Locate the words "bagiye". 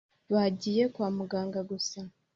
0.33-0.83